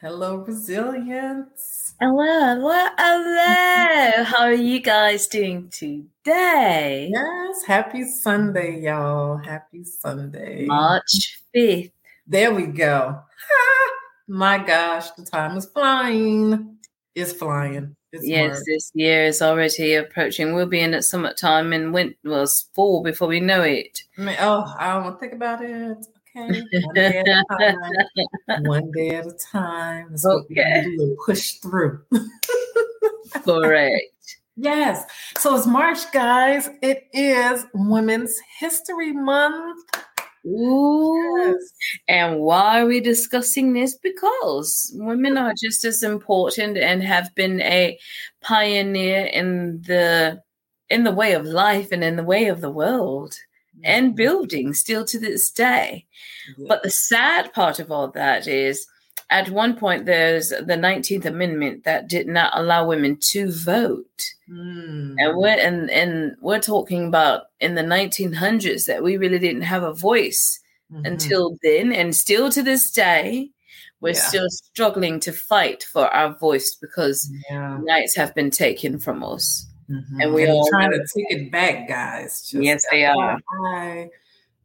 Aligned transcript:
Hello, 0.00 0.36
resilience. 0.36 1.94
Hello, 2.00 2.24
hello, 2.24 2.88
hello. 2.98 4.24
How 4.24 4.42
are 4.44 4.52
you 4.52 4.80
guys 4.80 5.26
doing 5.28 5.70
today? 5.70 7.10
Yes, 7.12 7.64
happy 7.66 8.04
Sunday, 8.04 8.80
y'all. 8.80 9.38
Happy 9.38 9.84
Sunday. 9.84 10.66
March 10.66 11.40
5th. 11.56 11.92
There 12.26 12.52
we 12.52 12.66
go. 12.66 13.20
My 14.28 14.58
gosh, 14.58 15.10
the 15.12 15.24
time 15.24 15.56
is 15.56 15.66
flying. 15.66 16.76
It's 17.14 17.32
flying. 17.32 17.94
It's 18.12 18.26
Yes, 18.26 18.48
March. 18.56 18.62
this 18.66 18.90
year 18.94 19.24
is 19.24 19.40
already 19.42 19.94
approaching. 19.94 20.54
We'll 20.54 20.66
be 20.66 20.80
in 20.80 20.94
at 20.94 21.04
summertime 21.04 21.72
and 21.72 21.92
winter, 21.94 22.16
well, 22.24 22.46
fall 22.74 23.02
before 23.02 23.28
we 23.28 23.40
know 23.40 23.62
it. 23.62 24.02
I 24.18 24.20
mean, 24.22 24.36
oh, 24.40 24.74
I 24.78 24.92
don't 24.94 25.04
want 25.04 25.16
to 25.16 25.20
think 25.20 25.32
about 25.32 25.62
it. 25.64 26.06
Okay. 26.36 26.62
One 26.82 26.94
day 26.94 27.18
at 27.18 27.28
a 27.28 27.44
time. 28.48 28.64
One 28.64 28.90
day 28.92 29.10
at 29.10 29.26
a 29.26 29.32
time. 29.52 30.08
That's 30.10 30.24
what 30.24 30.44
we 30.48 30.56
Okay. 30.60 30.82
do 30.96 31.16
push 31.24 31.52
through. 31.62 32.02
Correct. 33.44 34.36
Yes. 34.56 35.04
So 35.38 35.56
it's 35.56 35.66
March, 35.66 36.10
guys. 36.12 36.68
It 36.82 37.04
is 37.12 37.64
Women's 37.74 38.38
History 38.58 39.12
Month. 39.12 39.80
Ooh. 40.46 41.14
Yes. 41.38 41.56
And 42.08 42.40
why 42.40 42.80
are 42.82 42.86
we 42.86 43.00
discussing 43.00 43.72
this? 43.72 43.96
Because 43.96 44.92
women 44.96 45.38
are 45.38 45.54
just 45.60 45.84
as 45.84 46.02
important 46.02 46.76
and 46.76 47.02
have 47.02 47.34
been 47.34 47.60
a 47.62 47.98
pioneer 48.42 49.24
in 49.26 49.82
the 49.86 50.40
in 50.90 51.04
the 51.04 51.12
way 51.12 51.32
of 51.32 51.46
life 51.46 51.90
and 51.92 52.04
in 52.04 52.16
the 52.16 52.22
way 52.24 52.46
of 52.48 52.60
the 52.60 52.70
world 52.70 53.34
and 53.82 54.14
building 54.14 54.72
still 54.74 55.04
to 55.06 55.18
this 55.18 55.50
day. 55.50 56.06
Yeah. 56.56 56.66
But 56.68 56.82
the 56.82 56.90
sad 56.90 57.52
part 57.52 57.80
of 57.80 57.90
all 57.90 58.08
that 58.08 58.46
is 58.46 58.86
at 59.30 59.48
one 59.50 59.76
point 59.76 60.06
there's 60.06 60.50
the 60.50 60.76
19th 60.76 61.24
Amendment 61.24 61.84
that 61.84 62.08
did 62.08 62.28
not 62.28 62.52
allow 62.54 62.86
women 62.86 63.16
to 63.32 63.50
vote. 63.50 64.24
Mm. 64.50 65.16
And 65.18 65.36
we're 65.36 65.58
and, 65.58 65.90
and 65.90 66.36
we're 66.40 66.60
talking 66.60 67.08
about 67.08 67.44
in 67.60 67.74
the 67.74 67.82
1900s 67.82 68.86
that 68.86 69.02
we 69.02 69.16
really 69.16 69.38
didn't 69.38 69.62
have 69.62 69.82
a 69.82 69.94
voice 69.94 70.60
Mhm. 70.92 71.06
until 71.06 71.56
then 71.62 71.92
and 71.92 72.14
still 72.14 72.50
to 72.50 72.62
this 72.62 72.90
day 72.90 73.50
we're 74.02 74.10
Yeah. 74.10 74.28
still 74.28 74.50
struggling 74.50 75.18
to 75.20 75.32
fight 75.32 75.82
for 75.82 76.08
our 76.08 76.36
voice 76.38 76.76
because 76.78 77.30
yeah. 77.50 77.78
rights 77.88 78.14
have 78.16 78.34
been 78.34 78.50
taken 78.50 78.98
from 78.98 79.24
us. 79.24 79.66
Mhm. 79.90 80.04
And 80.22 80.34
we 80.34 80.44
they're 80.44 80.60
trying 80.70 80.92
to 80.92 80.98
take 80.98 81.26
it 81.30 81.52
back, 81.52 81.88
guys. 81.88 82.42
Just 82.42 82.62
Yes, 82.62 82.84
they 82.90 83.04
are. 83.04 83.38
FYI. 83.62 84.10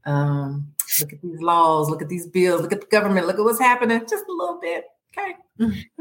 Um, 0.06 0.74
look 1.00 1.14
at 1.14 1.22
these 1.22 1.42
laws, 1.42 1.90
look 1.90 2.02
at 2.02 2.10
these 2.10 2.28
bills, 2.28 2.62
look 2.62 2.72
at 2.74 2.82
the 2.82 2.88
government, 2.88 3.28
look 3.28 3.38
at 3.38 3.44
what's 3.44 3.60
happening. 3.60 4.00
Just 4.02 4.26
a 4.28 4.32
little 4.32 4.60
bit. 4.62 4.86
Okay. 5.18 5.36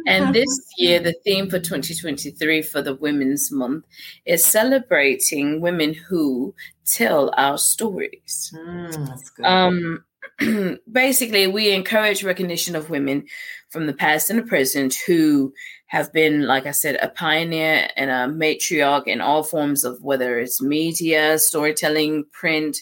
And 0.06 0.34
this 0.34 0.48
year, 0.76 1.00
the 1.00 1.14
theme 1.24 1.50
for 1.50 1.58
2023 1.58 2.62
for 2.62 2.80
the 2.80 2.94
Women's 2.94 3.50
Month 3.50 3.84
is 4.24 4.44
celebrating 4.44 5.60
women 5.60 5.94
who 5.94 6.54
tell 6.86 7.32
our 7.36 7.58
stories. 7.58 8.52
Mm, 8.54 9.06
that's 9.08 9.30
good. 9.30 9.44
Um, 9.46 10.04
basically, 10.92 11.46
we 11.46 11.72
encourage 11.72 12.22
recognition 12.24 12.76
of 12.76 12.90
women 12.90 13.24
from 13.70 13.86
the 13.86 13.92
past 13.92 14.30
and 14.30 14.38
the 14.38 14.42
present 14.44 14.94
who 15.06 15.52
have 15.86 16.12
been, 16.12 16.46
like 16.46 16.66
I 16.66 16.70
said, 16.70 16.98
a 17.02 17.08
pioneer 17.08 17.88
and 17.96 18.10
a 18.10 18.32
matriarch 18.34 19.06
in 19.06 19.20
all 19.20 19.42
forms 19.42 19.84
of 19.84 20.02
whether 20.02 20.38
it's 20.38 20.62
media, 20.62 21.38
storytelling, 21.38 22.24
print, 22.32 22.76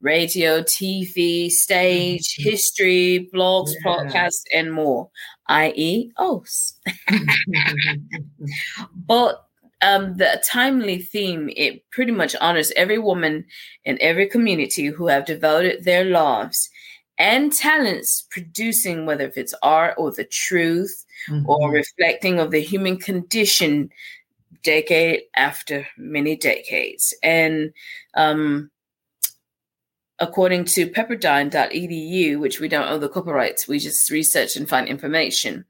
radio, 0.00 0.62
TV, 0.62 1.50
stage, 1.50 2.36
Mhm. 2.38 2.44
history, 2.44 3.28
blogs, 3.34 3.72
Yeah. 3.84 3.92
podcasts, 3.92 4.42
and 4.52 4.72
more, 4.72 5.10
i.e., 5.48 6.10
OS. 6.16 6.74
But 9.06 9.44
um, 9.82 10.16
the 10.16 10.42
timely 10.50 10.98
theme, 10.98 11.50
it 11.56 11.82
pretty 11.90 12.12
much 12.12 12.34
honors 12.40 12.72
every 12.76 12.98
woman 12.98 13.44
in 13.84 13.98
every 14.00 14.26
community 14.26 14.86
who 14.86 15.08
have 15.08 15.26
devoted 15.26 15.84
their 15.84 16.04
lives 16.04 16.70
and 17.18 17.52
talents 17.52 18.26
producing, 18.30 19.06
whether 19.06 19.24
if 19.26 19.36
it's 19.36 19.54
art 19.62 19.94
or 19.96 20.10
the 20.10 20.24
truth 20.24 21.04
or 21.46 21.70
Mhm. 21.70 21.72
reflecting 21.72 22.38
of 22.40 22.50
the 22.50 22.60
human 22.60 22.98
condition 22.98 23.90
decade 24.62 25.22
after 25.36 25.86
many 25.96 26.36
decades. 26.36 27.14
And 27.22 27.72
um, 28.14 28.70
according 30.18 30.64
to 30.64 30.88
pepperdine.edu, 30.88 32.38
which 32.38 32.60
we 32.60 32.68
don't 32.68 32.88
own 32.88 33.00
the 33.00 33.08
copyrights, 33.08 33.68
we 33.68 33.78
just 33.78 34.10
research 34.10 34.56
and 34.56 34.68
find 34.68 34.88
information. 34.88 35.64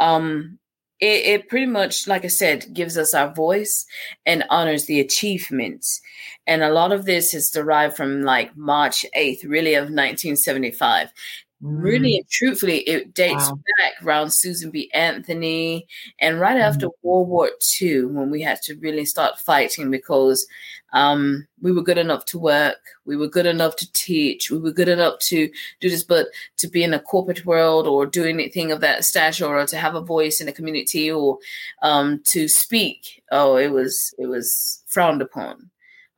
Um, 0.00 0.58
it, 1.00 1.26
it 1.26 1.48
pretty 1.48 1.66
much, 1.66 2.06
like 2.06 2.24
I 2.24 2.28
said, 2.28 2.72
gives 2.72 2.96
us 2.96 3.12
our 3.12 3.32
voice 3.32 3.86
and 4.24 4.44
honors 4.48 4.86
the 4.86 5.00
achievements. 5.00 6.00
And 6.46 6.62
a 6.62 6.72
lot 6.72 6.92
of 6.92 7.04
this 7.04 7.34
is 7.34 7.50
derived 7.50 7.96
from 7.96 8.22
like 8.22 8.56
March 8.56 9.04
8th, 9.16 9.44
really, 9.44 9.74
of 9.74 9.84
1975 9.84 11.12
really 11.60 12.16
and 12.16 12.28
truthfully, 12.28 12.78
it 12.80 13.14
dates 13.14 13.48
Wow. 13.50 13.58
back 13.78 14.02
around 14.02 14.30
Susan 14.30 14.70
B. 14.70 14.90
Anthony 14.92 15.86
and 16.20 16.40
right 16.40 16.58
after 16.58 16.88
World 17.02 17.28
War 17.28 17.50
II 17.80 18.06
when 18.06 18.30
we 18.30 18.42
had 18.42 18.60
to 18.62 18.74
really 18.76 19.04
start 19.04 19.38
fighting 19.38 19.90
because 19.90 20.46
um, 20.92 21.46
we 21.60 21.72
were 21.72 21.82
good 21.82 21.98
enough 21.98 22.24
to 22.26 22.38
work, 22.38 22.78
we 23.04 23.16
were 23.16 23.28
good 23.28 23.46
enough 23.46 23.76
to 23.76 23.92
teach, 23.92 24.50
we 24.50 24.58
were 24.58 24.70
good 24.72 24.88
enough 24.88 25.18
to 25.20 25.50
do 25.80 25.90
this, 25.90 26.04
but 26.04 26.28
to 26.58 26.68
be 26.68 26.82
in 26.84 26.94
a 26.94 27.00
corporate 27.00 27.44
world 27.44 27.86
or 27.86 28.06
do 28.06 28.24
anything 28.24 28.70
of 28.72 28.80
that 28.80 29.04
stature 29.04 29.46
or 29.46 29.66
to 29.66 29.76
have 29.76 29.94
a 29.94 30.00
voice 30.00 30.40
in 30.40 30.48
a 30.48 30.52
community 30.52 31.10
or 31.10 31.38
um, 31.82 32.20
to 32.24 32.48
speak, 32.48 33.22
oh, 33.32 33.56
it 33.56 33.72
was 33.72 34.14
it 34.18 34.26
was 34.26 34.82
frowned 34.86 35.22
upon. 35.22 35.70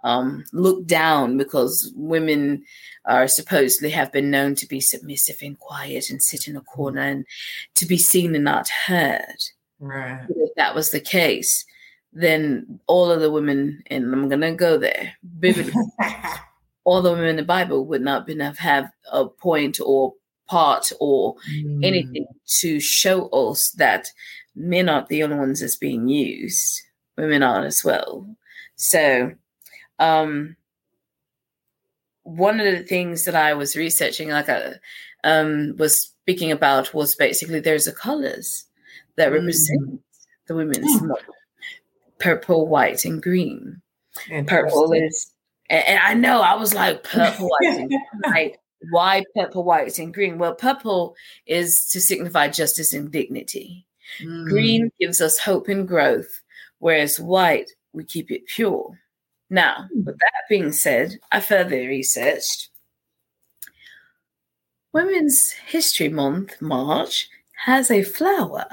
Um, 0.04 0.44
looked 0.52 0.86
down 0.86 1.36
because 1.36 1.92
women 1.96 2.62
are 3.04 3.26
supposedly 3.26 3.90
have 3.90 4.12
been 4.12 4.30
known 4.30 4.54
to 4.56 4.66
be 4.66 4.80
submissive 4.80 5.38
and 5.42 5.58
quiet 5.58 6.08
and 6.08 6.22
sit 6.22 6.46
in 6.46 6.56
a 6.56 6.60
corner 6.60 7.00
and 7.00 7.26
to 7.74 7.84
be 7.86 7.98
seen 7.98 8.34
and 8.36 8.44
not 8.44 8.68
heard. 8.68 9.42
Right. 9.80 10.24
If 10.28 10.54
that 10.56 10.74
was 10.74 10.90
the 10.92 11.00
case, 11.00 11.64
then 12.12 12.78
all 12.86 13.10
of 13.10 13.20
the 13.20 13.30
women, 13.30 13.82
and 13.88 14.12
I'm 14.12 14.28
gonna 14.28 14.54
go 14.54 14.78
there, 14.78 15.14
biblically, 15.40 15.82
all 16.84 17.02
the 17.02 17.10
women 17.10 17.26
in 17.26 17.36
the 17.36 17.42
Bible 17.42 17.84
would 17.86 18.02
not 18.02 18.24
been 18.26 18.40
have, 18.40 18.58
have 18.58 18.90
a 19.10 19.26
point 19.26 19.78
or 19.84 20.14
part 20.46 20.92
or 21.00 21.34
Mm. 21.52 21.84
anything 21.84 22.26
to 22.60 22.80
show 22.80 23.26
us 23.28 23.70
that 23.72 24.08
men 24.54 24.88
aren't 24.88 25.08
the 25.08 25.22
only 25.22 25.36
ones 25.36 25.60
that's 25.60 25.76
being 25.76 26.08
used. 26.08 26.82
Women 27.16 27.42
are 27.42 27.64
as 27.64 27.84
well. 27.84 28.26
So 28.76 29.32
um 29.98 30.56
one 32.24 32.60
of 32.60 32.66
the 32.66 32.82
things 32.84 33.24
that 33.24 33.34
I 33.34 33.54
was 33.54 33.76
researching, 33.76 34.28
like 34.30 34.48
I 34.48 34.74
um 35.24 35.76
was 35.78 36.00
speaking 36.22 36.52
about 36.52 36.92
was 36.94 37.14
basically 37.14 37.60
there's 37.60 37.86
a 37.86 37.92
colors 37.92 38.64
that 39.16 39.30
Mm. 39.30 39.34
represent 39.34 40.00
the 40.46 40.54
women's 40.54 41.02
month. 41.02 41.20
purple, 42.18 42.66
white, 42.66 43.04
and 43.04 43.22
green. 43.22 43.80
And 44.30 44.46
purple 44.46 44.92
is 44.92 45.32
and, 45.70 45.84
and 45.86 45.98
I 46.00 46.14
know 46.14 46.40
I 46.40 46.54
was 46.54 46.74
like 46.74 47.02
purple, 47.04 47.48
white, 47.48 47.78
and 47.78 47.92
like 48.26 48.58
why 48.90 49.24
purple, 49.34 49.64
white, 49.64 49.98
and 49.98 50.14
green? 50.14 50.38
Well, 50.38 50.54
purple 50.54 51.16
is 51.46 51.86
to 51.90 52.00
signify 52.00 52.48
justice 52.48 52.92
and 52.92 53.10
dignity. 53.10 53.86
Mm. 54.22 54.48
Green 54.48 54.92
gives 55.00 55.20
us 55.20 55.38
hope 55.38 55.68
and 55.68 55.86
growth, 55.86 56.42
whereas 56.78 57.18
white, 57.20 57.70
we 57.92 58.04
keep 58.04 58.30
it 58.30 58.46
pure. 58.46 58.98
Now, 59.50 59.88
with 59.94 60.18
that 60.18 60.42
being 60.48 60.72
said, 60.72 61.18
I 61.32 61.40
further 61.40 61.76
researched. 61.76 62.68
Women's 64.92 65.52
History 65.52 66.08
Month, 66.08 66.60
March, 66.60 67.28
has 67.64 67.90
a 67.90 68.02
flower, 68.02 68.66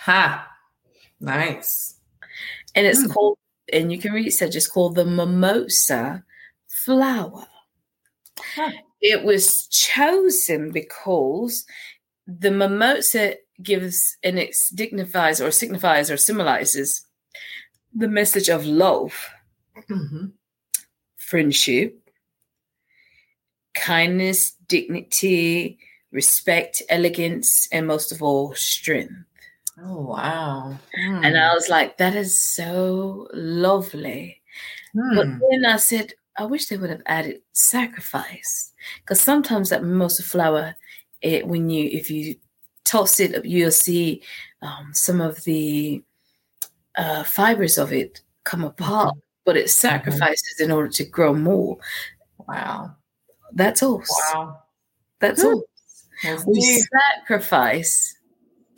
Ha. 0.00 0.48
Nice. 1.20 1.94
and 2.74 2.86
it's 2.86 3.02
Hmm. 3.04 3.10
called, 3.12 3.38
and 3.72 3.92
you 3.92 3.98
can 3.98 4.12
research, 4.12 4.54
it's 4.56 4.66
called 4.66 4.96
the 4.96 5.04
mimosa 5.04 6.24
flower. 6.68 7.46
Huh. 8.54 8.72
It 9.00 9.22
was 9.24 9.68
chosen 9.68 10.72
because 10.72 11.64
the 12.26 12.50
mimosa 12.50 13.36
gives 13.62 14.16
and 14.24 14.38
it 14.38 14.56
dignifies 14.74 15.40
or 15.40 15.50
signifies 15.50 16.10
or 16.10 16.16
symbolizes 16.16 17.06
the 17.94 18.08
message 18.08 18.48
of 18.48 18.66
love, 18.66 19.14
Mhm. 19.90 20.32
friendship, 21.16 21.98
kindness, 23.74 24.52
dignity, 24.68 25.78
respect, 26.12 26.82
elegance, 26.88 27.68
and 27.72 27.86
most 27.86 28.12
of 28.12 28.22
all, 28.22 28.54
strength. 28.54 29.14
Oh 29.82 30.00
wow. 30.02 30.78
And 30.96 31.36
I 31.36 31.52
was 31.54 31.68
like, 31.68 31.96
that 31.98 32.14
is 32.14 32.40
so 32.40 33.28
lovely. 33.32 34.40
Hmm. 34.92 35.16
But 35.16 35.26
then 35.50 35.64
I 35.66 35.76
said, 35.76 36.12
I 36.36 36.44
wish 36.44 36.66
they 36.66 36.76
would 36.76 36.90
have 36.90 37.02
added 37.06 37.42
sacrifice. 37.52 38.72
Because 39.00 39.20
sometimes 39.20 39.70
that 39.70 39.82
mimosa 39.82 40.22
flower, 40.22 40.76
it 41.20 41.46
when 41.46 41.70
you 41.70 41.88
if 41.90 42.10
you 42.10 42.36
toss 42.84 43.18
it 43.18 43.34
up, 43.34 43.44
you'll 43.44 43.70
see 43.70 44.22
um, 44.62 44.90
some 44.92 45.20
of 45.20 45.42
the 45.44 46.02
uh, 46.96 47.24
fibers 47.24 47.78
of 47.78 47.92
it 47.92 48.20
come 48.44 48.62
apart, 48.62 49.14
mm-hmm. 49.14 49.18
But 49.44 49.56
it 49.56 49.66
mm-hmm. 49.66 49.68
sacrifices 49.68 50.54
mm-hmm. 50.56 50.64
in 50.64 50.72
order 50.72 50.88
to 50.88 51.04
grow 51.04 51.34
more. 51.34 51.78
Wow. 52.48 52.96
That's 53.52 53.82
all. 53.82 54.02
Wow. 54.32 54.58
That's 55.20 55.44
all. 55.44 55.64
That's 56.22 56.44
we 56.46 56.60
deep. 56.60 56.82
sacrifice 57.18 58.16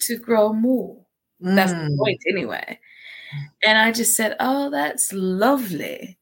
to 0.01 0.19
grow 0.19 0.53
more. 0.53 0.97
Mm. 1.43 1.57
That's 1.57 1.73
the 1.73 1.79
mm. 1.79 1.99
point, 1.99 2.21
anyway. 2.29 2.79
And 3.65 3.79
I 3.79 3.93
just 3.93 4.17
said, 4.17 4.37
Oh, 4.41 4.71
that's 4.71 5.13
lovely. 5.13 6.19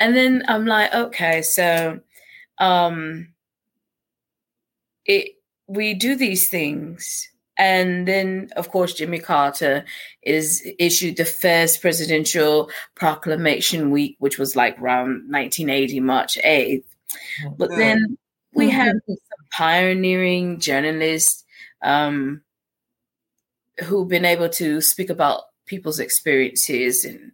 And 0.00 0.16
then 0.16 0.42
I'm 0.48 0.66
like, 0.66 0.92
okay, 0.92 1.42
so 1.42 2.00
um 2.58 3.28
it 5.06 5.36
we 5.66 5.94
do 5.94 6.16
these 6.16 6.48
things 6.48 7.28
and 7.62 8.08
then 8.08 8.48
of 8.56 8.70
course 8.70 8.92
jimmy 8.92 9.20
carter 9.20 9.84
is 10.22 10.66
issued 10.80 11.16
the 11.16 11.24
first 11.24 11.80
presidential 11.80 12.68
proclamation 12.96 13.90
week 13.90 14.16
which 14.18 14.36
was 14.38 14.56
like 14.56 14.76
around 14.80 15.30
1980 15.30 16.00
march 16.00 16.36
8th 16.44 16.84
but 17.56 17.70
then 17.70 18.18
we 18.54 18.66
mm-hmm. 18.66 18.76
have 18.76 18.96
some 19.06 19.16
pioneering 19.52 20.58
journalists 20.58 21.44
um, 21.82 22.42
who've 23.84 24.08
been 24.08 24.24
able 24.24 24.48
to 24.48 24.80
speak 24.80 25.10
about 25.10 25.42
people's 25.66 26.00
experiences 26.00 27.04
and 27.04 27.32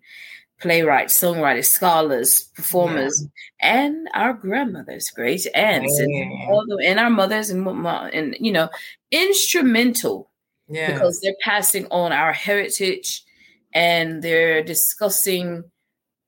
playwrights, 0.61 1.19
songwriters, 1.19 1.67
scholars, 1.67 2.45
performers, 2.55 3.27
yeah. 3.63 3.83
and 3.83 4.09
our 4.15 4.33
grandmothers, 4.33 5.11
great 5.11 5.47
aunts, 5.55 6.01
yeah. 6.01 6.23
and, 6.51 6.81
and 6.81 7.01
our 7.01 7.11
mothers, 7.11 7.51
and 7.51 7.67
and 7.67 8.37
you 8.41 8.53
know, 8.53 8.69
instrumental 9.11 10.31
because 10.69 11.21
they're 11.21 11.35
passing 11.43 11.87
on 11.91 12.13
our 12.13 12.33
heritage 12.33 13.25
and 13.73 14.23
they're 14.23 14.63
discussing 14.63 15.65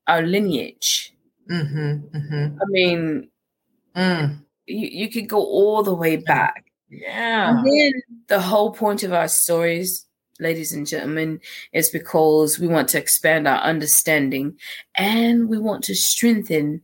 our 0.06 0.23
lineage. 0.23 1.15
Mm-hmm, 1.50 2.17
mm-hmm. 2.17 2.59
I 2.61 2.65
mean, 2.69 3.29
mm. 3.97 4.38
you, 4.67 4.88
you 4.88 5.11
could 5.11 5.29
go 5.29 5.38
all 5.38 5.83
the 5.83 5.94
way 5.94 6.17
back. 6.17 6.67
Yeah. 6.88 7.50
And 7.50 7.67
then 7.67 7.93
the 8.29 8.41
whole 8.41 8.73
point 8.73 9.03
of 9.03 9.12
our 9.12 9.29
stories 9.29 10.06
ladies 10.41 10.73
and 10.73 10.87
gentlemen, 10.87 11.41
is 11.73 11.91
because 11.91 12.59
we 12.59 12.67
want 12.67 12.89
to 12.91 12.99
expand 12.99 13.47
our 13.47 13.61
understanding 13.61 14.57
and 14.97 15.49
we 15.49 15.59
want 15.59 15.85
to 15.85 15.95
strengthen 15.95 16.83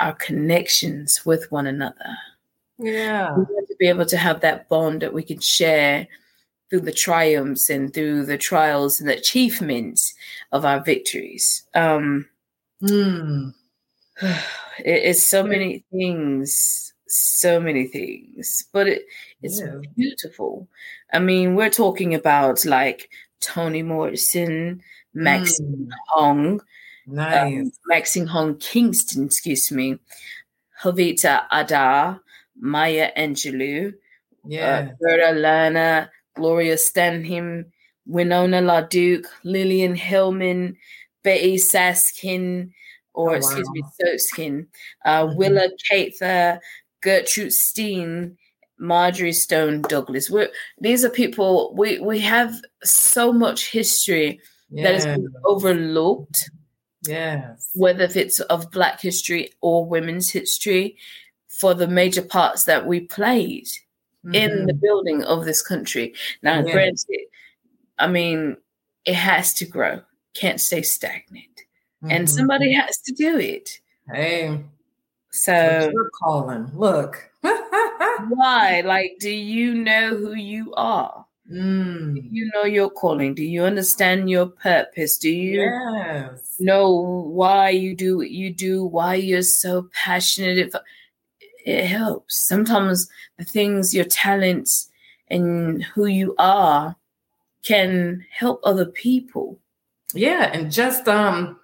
our 0.00 0.14
connections 0.14 1.24
with 1.24 1.50
one 1.52 1.66
another. 1.66 2.16
Yeah. 2.78 3.36
We 3.36 3.42
want 3.44 3.68
to 3.68 3.76
be 3.78 3.88
able 3.88 4.06
to 4.06 4.16
have 4.16 4.40
that 4.40 4.68
bond 4.68 5.02
that 5.02 5.12
we 5.12 5.22
can 5.22 5.40
share 5.40 6.08
through 6.70 6.80
the 6.80 6.92
triumphs 6.92 7.70
and 7.70 7.92
through 7.92 8.26
the 8.26 8.38
trials 8.38 8.98
and 8.98 9.08
the 9.08 9.16
achievements 9.16 10.14
of 10.52 10.64
our 10.64 10.80
victories. 10.80 11.62
Um, 11.74 12.28
mm. 12.82 13.54
it's 14.78 15.22
so 15.22 15.44
many 15.44 15.84
things, 15.92 16.93
so 17.14 17.60
many 17.60 17.86
things, 17.86 18.64
but 18.72 18.88
it, 18.88 19.06
it's 19.42 19.60
yeah. 19.60 19.76
beautiful. 19.96 20.68
I 21.12 21.18
mean, 21.18 21.54
we're 21.54 21.70
talking 21.70 22.14
about 22.14 22.64
like 22.64 23.10
Toni 23.40 23.82
Morrison, 23.82 24.82
Maxine 25.14 25.88
mm. 25.88 25.96
Hong, 26.08 26.60
nice. 27.06 27.60
um, 27.60 27.72
Maxine 27.86 28.26
Hong 28.26 28.56
Kingston, 28.56 29.26
excuse 29.26 29.70
me, 29.70 29.98
Jovita 30.82 31.48
Idar, 31.52 32.20
Maya 32.58 33.10
Angelou, 33.16 33.94
yeah, 34.46 34.88
uh, 34.90 34.94
Gerda 35.00 35.40
Lerner, 35.40 36.08
Gloria 36.34 36.74
Steinem, 36.74 37.66
Winona 38.06 38.60
LaDuke, 38.60 39.26
Lillian 39.44 39.96
Hellman, 39.96 40.76
Betty 41.22 41.56
Saskin, 41.56 42.70
or 43.14 43.30
oh, 43.30 43.34
excuse 43.34 43.66
wow. 43.66 43.72
me, 43.72 43.84
Soskin, 44.02 44.66
uh, 45.04 45.24
mm-hmm. 45.24 45.36
Willa 45.36 45.68
Cather, 45.88 46.60
Gertrude 47.04 47.52
Stein, 47.52 48.36
Marjorie 48.78 49.32
Stone 49.32 49.82
Douglas. 49.82 50.30
We're, 50.30 50.48
these 50.80 51.04
are 51.04 51.10
people 51.10 51.74
we 51.76 52.00
we 52.00 52.18
have 52.20 52.54
so 52.82 53.32
much 53.32 53.70
history 53.70 54.40
yeah. 54.70 54.84
that 54.84 54.94
has 54.94 55.06
been 55.06 55.32
overlooked. 55.44 56.50
Yes. 57.06 57.70
Whether 57.74 58.04
if 58.04 58.16
it's 58.16 58.40
of 58.40 58.70
Black 58.70 59.00
history 59.00 59.52
or 59.60 59.86
women's 59.86 60.30
history, 60.30 60.96
for 61.54 61.72
the 61.72 61.86
major 61.86 62.22
parts 62.22 62.64
that 62.64 62.86
we 62.86 63.00
played 63.00 63.66
mm-hmm. 64.24 64.34
in 64.34 64.66
the 64.66 64.74
building 64.74 65.22
of 65.22 65.44
this 65.44 65.62
country. 65.62 66.12
Now, 66.42 66.64
yes. 66.64 66.72
granted, 66.72 67.26
I 67.98 68.08
mean, 68.08 68.56
it 69.04 69.14
has 69.14 69.54
to 69.54 69.64
grow, 69.64 70.02
can't 70.34 70.60
stay 70.60 70.82
stagnant. 70.82 71.46
Mm-hmm. 72.02 72.10
And 72.10 72.28
somebody 72.28 72.72
has 72.74 72.98
to 73.02 73.12
do 73.12 73.38
it. 73.38 73.80
Hey. 74.12 74.64
So 75.34 75.90
you're 75.92 76.10
calling. 76.10 76.70
Look. 76.74 77.28
Why? 77.42 78.82
Like, 78.84 79.16
do 79.18 79.30
you 79.30 79.74
know 79.74 80.16
who 80.16 80.34
you 80.34 80.72
are? 80.74 81.26
Mm. 81.50 82.28
You 82.30 82.50
know 82.54 82.62
your 82.64 82.88
calling? 82.88 83.34
Do 83.34 83.42
you 83.42 83.64
understand 83.64 84.30
your 84.30 84.46
purpose? 84.46 85.18
Do 85.18 85.28
you 85.28 85.62
yes. 85.62 86.56
know 86.60 86.92
why 87.28 87.70
you 87.70 87.96
do 87.96 88.16
what 88.16 88.30
you 88.30 88.54
do? 88.54 88.84
Why 88.84 89.16
you're 89.16 89.42
so 89.42 89.88
passionate? 89.92 90.72
It 91.66 91.84
helps. 91.84 92.46
Sometimes 92.46 93.08
the 93.36 93.44
things, 93.44 93.92
your 93.92 94.04
talents, 94.04 94.88
and 95.28 95.82
who 95.82 96.06
you 96.06 96.36
are 96.38 96.96
can 97.64 98.24
help 98.30 98.60
other 98.62 98.86
people. 98.86 99.58
Yeah, 100.14 100.50
and 100.54 100.70
just 100.70 101.08
um 101.08 101.58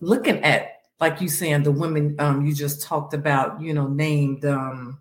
looking 0.00 0.42
at 0.42 0.75
like 1.00 1.20
you 1.20 1.28
saying 1.28 1.62
the 1.62 1.72
women 1.72 2.16
um 2.18 2.46
you 2.46 2.54
just 2.54 2.82
talked 2.82 3.14
about, 3.14 3.60
you 3.60 3.74
know, 3.74 3.86
named 3.86 4.44
um 4.44 4.98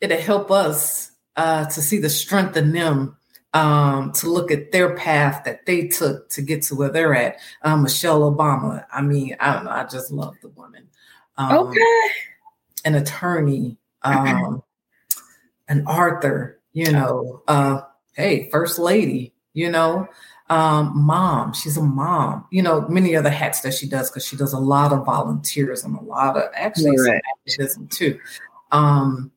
it'll 0.00 0.18
help 0.20 0.50
us 0.50 1.12
uh, 1.36 1.64
to 1.66 1.80
see 1.80 1.98
the 1.98 2.10
strength 2.10 2.56
in 2.56 2.72
them 2.72 3.16
um, 3.54 4.12
to 4.12 4.28
look 4.28 4.50
at 4.50 4.72
their 4.72 4.94
path 4.96 5.44
that 5.44 5.64
they 5.66 5.86
took 5.88 6.28
to 6.30 6.42
get 6.42 6.62
to 6.62 6.74
where 6.74 6.90
they're 6.90 7.14
at. 7.14 7.36
Um, 7.62 7.82
Michelle 7.82 8.20
Obama. 8.20 8.84
I 8.92 9.02
mean, 9.02 9.36
I 9.40 9.54
don't 9.54 9.64
know. 9.64 9.70
I 9.70 9.84
just 9.84 10.10
love 10.10 10.34
the 10.42 10.48
woman. 10.50 10.88
Um, 11.36 11.68
okay. 11.68 11.80
An 12.84 12.94
attorney, 12.96 13.78
um, 14.02 14.62
an 15.68 15.84
Arthur. 15.86 16.58
You 16.72 16.90
know, 16.90 17.42
uh, 17.46 17.82
hey, 18.14 18.48
first 18.50 18.78
lady. 18.78 19.34
You 19.54 19.70
know, 19.70 20.08
um, 20.52 20.92
mom. 20.94 21.54
She's 21.54 21.78
a 21.78 21.82
mom. 21.82 22.44
You 22.50 22.60
know, 22.60 22.86
many 22.86 23.16
other 23.16 23.30
hats 23.30 23.62
that 23.62 23.72
she 23.72 23.88
does 23.88 24.10
because 24.10 24.26
she 24.26 24.36
does 24.36 24.52
a 24.52 24.58
lot 24.58 24.92
of 24.92 25.06
volunteerism, 25.06 25.98
a 25.98 26.04
lot 26.04 26.36
of 26.36 26.50
actually 26.54 26.98
right. 26.98 27.22
activism 27.32 27.88
too. 27.88 28.20
Um, 28.70 29.32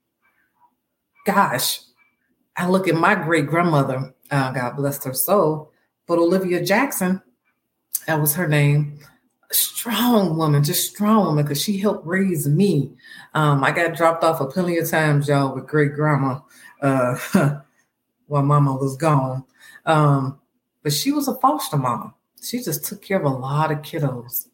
gosh, 1.26 1.80
I 2.58 2.68
look 2.68 2.90
at 2.90 2.96
my 2.96 3.16
great 3.16 3.48
grandmother, 3.48 4.14
uh, 4.30 4.52
God 4.52 4.76
bless 4.76 5.06
her 5.06 5.14
soul, 5.14 5.72
but 6.06 6.20
Olivia 6.20 6.62
Jackson, 6.62 7.22
that 8.08 8.20
was 8.20 8.36
her 8.36 8.48
name. 8.48 9.00
A 9.50 9.54
strong 9.54 10.36
woman, 10.36 10.66
just 10.66 10.90
strong 10.90 11.28
woman, 11.28 11.46
because 11.46 11.62
she 11.62 11.78
helped 11.78 12.06
raise 12.06 12.46
me. 12.46 12.92
Um, 13.34 13.64
I 13.64 13.72
got 13.72 13.96
dropped 13.96 14.26
off 14.26 14.42
a 14.42 14.48
plenty 14.48 14.78
of 14.80 14.90
times, 14.90 15.30
y'all, 15.30 15.56
with 15.56 15.66
great 15.66 15.94
grandma 15.94 16.40
uh, 16.82 17.18
while 18.28 18.44
mama 18.44 18.76
was 18.76 18.98
gone. 18.98 19.46
Um, 19.86 20.40
but 20.86 20.94
she 20.94 21.12
was 21.12 21.28
a 21.28 21.34
foster 21.38 21.78
mom. 21.78 22.14
She 22.44 22.62
just 22.62 22.86
took 22.86 23.02
care 23.02 23.18
of 23.18 23.26
a 23.26 23.36
lot 23.36 23.72
of 23.72 23.80
kiddos. 23.80 24.50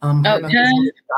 Um, 0.00 0.24
okay. 0.24 0.64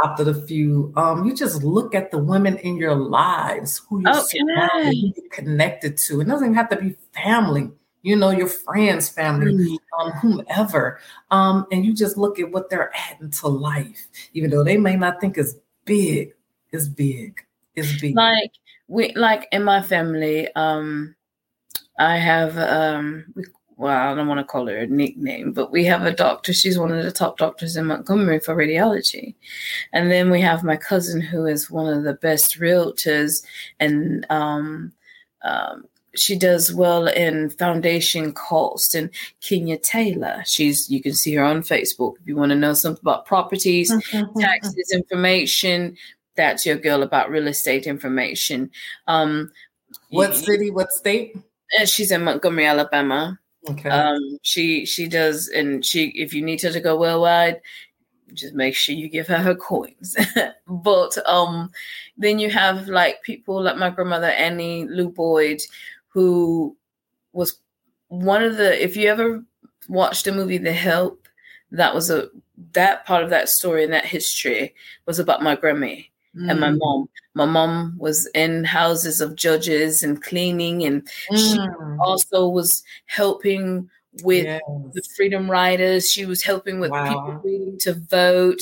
adopted 0.02 0.28
a 0.28 0.47
few. 0.47 0.90
Um, 0.97 1.26
you 1.26 1.35
just 1.35 1.62
look 1.62 1.94
at 1.94 2.11
the 2.11 2.16
women 2.16 2.56
in 2.56 2.78
your 2.78 2.94
lives 2.94 3.83
who 3.87 4.00
you're, 4.00 4.16
okay. 4.16 4.38
who 4.38 4.90
you're 4.90 5.28
connected 5.30 5.99
to. 5.99 6.23
It 6.23 6.28
doesn't 6.28 6.47
even 6.47 6.54
have 6.54 6.71
to 6.71 6.76
be 6.76 6.97
family. 7.12 7.73
You 8.00 8.16
know, 8.16 8.30
your 8.30 8.47
friends, 8.47 9.11
family, 9.11 9.52
mm-hmm. 9.52 10.00
um, 10.00 10.12
whomever. 10.12 10.99
Um, 11.30 11.66
and 11.71 11.85
you 11.85 11.92
just 11.92 12.16
look 12.16 12.40
at 12.40 12.50
what 12.50 12.71
they're 12.71 12.90
adding 12.94 13.33
to 13.33 13.49
life, 13.49 14.09
even 14.33 14.49
though 14.49 14.64
they 14.64 14.78
may 14.78 14.97
not 14.97 15.21
think 15.21 15.37
it's 15.37 15.56
big. 15.85 16.33
It's 16.73 16.88
big. 16.88 17.38
It's 17.75 18.00
big. 18.00 18.16
Like 18.16 18.52
we, 18.88 19.12
like 19.14 19.47
in 19.52 19.62
my 19.62 19.83
family, 19.83 20.49
um, 20.54 21.14
I 21.99 22.16
have 22.16 22.56
um, 22.59 23.26
we 23.35 23.44
well, 23.76 23.97
I 23.97 24.14
don't 24.14 24.28
want 24.28 24.38
to 24.38 24.45
call 24.45 24.66
her 24.66 24.78
a 24.78 24.87
nickname, 24.87 25.52
but 25.52 25.73
we 25.73 25.85
have 25.85 26.04
a 26.04 26.12
doctor. 26.12 26.52
She's 26.52 26.78
one 26.78 26.93
of 26.93 27.04
the 27.04 27.11
top 27.11 27.38
doctors 27.38 27.76
in 27.76 27.87
Montgomery 27.87 28.38
for 28.38 28.54
radiology. 28.54 29.35
And 29.93 30.11
then 30.11 30.31
we 30.31 30.40
have 30.40 30.62
my 30.62 30.76
cousin, 30.76 31.21
who 31.21 31.47
is 31.47 31.71
one 31.71 31.93
of 31.93 32.04
the 32.04 32.14
best 32.14 32.59
realtors, 32.61 33.45
and 33.81 34.26
um, 34.31 34.93
um, 35.43 35.85
she 36.14 36.38
does 36.38 36.73
well 36.73 37.09
in 37.09 37.50
foundation 37.50 38.33
cost. 38.33 38.95
And 38.95 39.11
Kenya 39.40 39.78
Taylor, 39.78 40.43
she's 40.47 40.88
you 40.88 41.02
can 41.02 41.14
see 41.14 41.35
her 41.35 41.45
on 41.45 41.62
Facebook 41.62 42.14
if 42.21 42.26
you 42.28 42.37
want 42.37 42.50
to 42.50 42.57
know 42.57 42.75
something 42.75 43.02
about 43.02 43.26
properties, 43.26 43.90
mm-hmm. 43.90 44.38
taxes, 44.38 44.93
information. 44.93 45.97
That's 46.37 46.64
your 46.64 46.76
girl 46.76 47.02
about 47.02 47.31
real 47.31 47.49
estate 47.49 47.87
information. 47.87 48.71
Um, 49.07 49.50
What 50.11 50.35
city? 50.35 50.71
What 50.71 50.93
state? 50.93 51.37
She's 51.87 52.11
in 52.11 52.23
Montgomery, 52.23 52.66
Alabama. 52.66 53.38
Okay. 53.68 53.88
Um, 53.88 54.38
she 54.42 54.85
she 54.85 55.09
does, 55.09 55.49
and 55.49 55.85
she 55.85 56.09
if 56.09 56.35
you 56.35 56.42
need 56.42 56.61
her 56.62 56.71
to 56.71 56.80
go 56.80 56.99
worldwide, 56.99 57.61
just 58.35 58.54
make 58.54 58.75
sure 58.75 58.94
you 58.94 59.09
give 59.09 59.26
her 59.28 59.38
her 59.38 59.54
coins. 59.54 60.16
but 60.66 61.16
um, 61.26 61.71
then 62.16 62.38
you 62.38 62.50
have 62.50 62.88
like 62.88 63.23
people 63.23 63.62
like 63.62 63.76
my 63.76 63.90
grandmother 63.90 64.26
Annie 64.26 64.87
Lou 64.87 65.09
Boyd, 65.09 65.61
who 66.09 66.76
was 67.33 67.59
one 68.09 68.42
of 68.42 68.56
the. 68.56 68.83
If 68.83 68.97
you 68.97 69.09
ever 69.09 69.42
watched 69.88 70.26
the 70.26 70.33
movie 70.33 70.59
The 70.59 70.73
Help, 70.73 71.26
that 71.71 71.94
was 71.94 72.11
a 72.11 72.28
that 72.73 73.04
part 73.06 73.25
of 73.25 73.30
that 73.30 73.49
story 73.49 73.85
and 73.85 73.92
that 73.92 74.04
history 74.04 74.75
was 75.06 75.18
about 75.18 75.42
my 75.42 75.56
grandma 75.56 75.94
mm. 76.37 76.50
and 76.50 76.61
my 76.61 76.71
mm. 76.71 76.79
mom. 76.79 77.09
My 77.35 77.47
mom 77.47 77.97
was 77.99 78.29
in 78.35 78.64
houses 78.64 79.21
of 79.21 79.35
judges 79.35 80.03
and 80.03 80.23
cleaning, 80.23 80.85
and 80.85 81.03
mm. 81.31 81.37
she 81.37 81.59
also 82.00 82.49
was 82.49 82.83
helping 83.07 83.91
with 84.23 84.45
yes. 84.45 84.61
the 84.93 85.03
freedom 85.17 85.50
riders. 85.50 86.11
She 86.11 86.26
was 86.26 86.43
helping 86.43 86.81
with 86.81 86.91
wow. 86.91 87.09
people 87.09 87.41
reading 87.45 87.79
to 87.81 87.95
vote. 87.95 88.61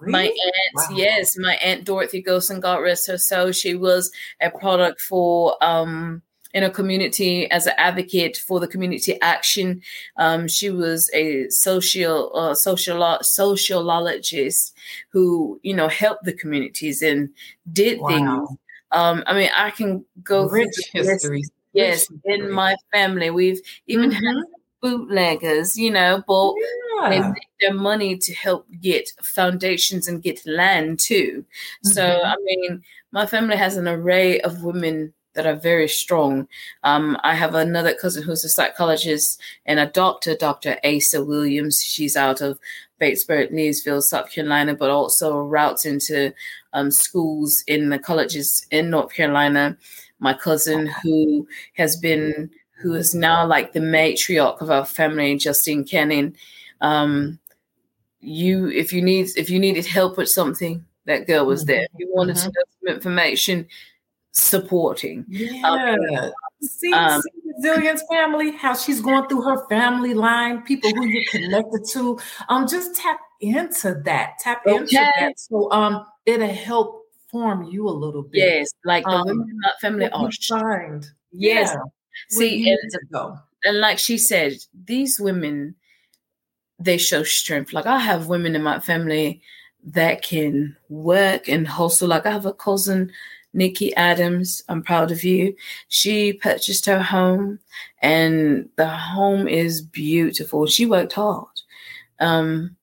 Really? 0.00 0.12
My 0.12 0.22
aunt, 0.24 0.90
wow. 0.90 0.96
yes, 0.96 1.38
my 1.38 1.54
aunt 1.56 1.84
Dorothy 1.84 2.22
Gosen, 2.22 2.60
God 2.60 2.82
rest 2.82 3.06
her 3.06 3.18
soul. 3.18 3.52
She 3.52 3.74
was 3.74 4.10
a 4.40 4.50
product 4.50 5.00
for 5.00 5.62
um, 5.64 6.22
in 6.56 6.62
a 6.62 6.70
community 6.70 7.48
as 7.50 7.66
an 7.66 7.74
advocate 7.76 8.38
for 8.38 8.58
the 8.58 8.66
community 8.66 9.20
action. 9.20 9.82
Um, 10.16 10.48
she 10.48 10.70
was 10.70 11.10
a 11.12 11.50
social 11.50 12.34
uh, 12.34 12.54
social 12.54 13.18
sociologist 13.20 14.74
who 15.10 15.60
you 15.62 15.74
know 15.74 15.88
helped 15.88 16.24
the 16.24 16.32
communities 16.32 17.02
and 17.02 17.28
did 17.72 18.00
wow. 18.00 18.08
things. 18.08 18.58
Um, 18.90 19.22
I 19.26 19.34
mean, 19.34 19.50
I 19.54 19.70
can 19.70 20.02
go 20.22 20.48
rich 20.48 20.74
history. 20.94 21.42
Yes, 21.74 22.10
rich 22.10 22.20
in 22.24 22.50
my 22.50 22.74
family, 22.90 23.28
we've 23.28 23.60
even 23.86 24.10
mm-hmm. 24.10 24.24
had 24.24 24.44
bootleggers, 24.80 25.76
you 25.76 25.90
know, 25.90 26.22
but 26.26 26.54
yeah. 27.02 27.10
they 27.10 27.20
make 27.20 27.48
their 27.60 27.74
money 27.74 28.16
to 28.16 28.34
help 28.34 28.66
get 28.80 29.10
foundations 29.22 30.08
and 30.08 30.22
get 30.22 30.40
land 30.46 31.00
too. 31.00 31.44
Mm-hmm. 31.84 31.88
So, 31.90 32.22
I 32.24 32.36
mean, 32.44 32.82
my 33.12 33.26
family 33.26 33.56
has 33.56 33.76
an 33.76 33.88
array 33.88 34.40
of 34.40 34.62
women 34.62 35.12
that 35.36 35.46
are 35.46 35.54
very 35.54 35.86
strong. 35.86 36.48
Um, 36.82 37.16
I 37.22 37.34
have 37.34 37.54
another 37.54 37.94
cousin 37.94 38.24
who's 38.24 38.44
a 38.44 38.48
psychologist 38.48 39.40
and 39.66 39.78
a 39.78 39.86
doctor, 39.86 40.34
Dr. 40.34 40.78
Asa 40.84 41.24
Williams. 41.24 41.80
She's 41.82 42.16
out 42.16 42.40
of 42.40 42.58
Batesburg, 43.00 43.52
Leesville, 43.52 44.02
South 44.02 44.30
Carolina, 44.30 44.74
but 44.74 44.90
also 44.90 45.38
routes 45.38 45.84
into 45.84 46.32
um, 46.72 46.90
schools 46.90 47.62
in 47.66 47.90
the 47.90 47.98
colleges 47.98 48.66
in 48.70 48.90
North 48.90 49.12
Carolina. 49.12 49.76
My 50.18 50.32
cousin, 50.32 50.86
who 51.02 51.46
has 51.74 51.96
been, 51.96 52.50
who 52.78 52.94
is 52.94 53.14
now 53.14 53.46
like 53.46 53.72
the 53.72 53.80
matriarch 53.80 54.60
of 54.60 54.70
our 54.70 54.86
family, 54.86 55.36
Justine 55.36 55.84
Canning. 55.84 56.34
Um, 56.80 57.38
you, 58.20 58.68
if 58.68 58.92
you 58.92 59.02
need, 59.02 59.28
if 59.36 59.50
you 59.50 59.58
needed 59.58 59.84
help 59.84 60.16
with 60.16 60.30
something, 60.30 60.84
that 61.04 61.26
girl 61.26 61.44
was 61.46 61.66
there. 61.66 61.82
If 61.82 61.90
you 61.98 62.08
wanted 62.10 62.36
mm-hmm. 62.36 62.48
to 62.48 62.52
know 62.54 62.62
some 62.80 62.96
information, 62.96 63.68
supporting. 64.36 65.24
Yeah. 65.28 65.62
Um, 65.64 66.32
see, 66.60 66.92
um, 66.92 67.22
see 67.22 67.30
Resilience 67.56 68.02
family, 68.10 68.52
how 68.52 68.74
she's 68.74 69.00
going 69.00 69.28
through 69.28 69.42
her 69.42 69.66
family 69.68 70.14
line, 70.14 70.62
people 70.62 70.90
who 70.90 71.06
you're 71.06 71.24
connected 71.30 71.84
to. 71.92 72.18
Um, 72.48 72.68
just 72.68 72.94
tap 72.96 73.18
into 73.40 74.00
that. 74.04 74.34
Tap 74.40 74.62
okay. 74.66 74.76
into 74.76 74.94
that. 74.94 75.38
So 75.38 75.70
um 75.72 76.06
it'll 76.26 76.48
help 76.48 77.04
form 77.30 77.64
you 77.64 77.88
a 77.88 77.90
little 77.90 78.22
bit. 78.22 78.38
Yes, 78.38 78.70
like 78.84 79.04
the 79.04 79.10
um, 79.10 79.26
women 79.26 79.48
in 79.50 79.58
that 79.58 79.80
family 79.80 80.10
are 80.10 80.30
shined. 80.30 81.10
Yes. 81.32 81.70
Yeah. 81.72 81.80
See, 82.28 82.70
and, 82.70 83.38
and 83.64 83.80
like 83.80 83.98
she 83.98 84.18
said, 84.18 84.54
these 84.84 85.18
women 85.20 85.74
they 86.78 86.98
show 86.98 87.22
strength. 87.22 87.72
Like 87.72 87.86
I 87.86 87.98
have 87.98 88.28
women 88.28 88.54
in 88.54 88.62
my 88.62 88.80
family 88.80 89.40
that 89.84 90.22
can 90.22 90.76
work 90.90 91.48
and 91.48 91.66
hustle. 91.66 92.08
Like 92.08 92.26
I 92.26 92.32
have 92.32 92.44
a 92.44 92.52
cousin 92.52 93.12
Nikki 93.56 93.94
Adams, 93.96 94.62
I'm 94.68 94.82
proud 94.82 95.10
of 95.10 95.24
you. 95.24 95.56
She 95.88 96.34
purchased 96.34 96.86
her 96.86 97.02
home, 97.02 97.58
and 98.02 98.68
the 98.76 98.86
home 98.86 99.48
is 99.48 99.80
beautiful. 99.80 100.66
She 100.66 100.86
worked 100.86 101.14
hard. 101.14 101.48
Um, 102.20 102.76